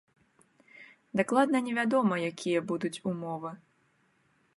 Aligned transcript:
Дакладна 1.19 1.57
невядома, 1.67 2.15
якія 2.31 2.59
будуць 2.71 2.95
умовы. 3.13 3.51